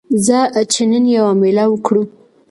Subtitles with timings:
[0.25, 0.39] ځه
[0.73, 2.03] چې نن یوه میله وکړو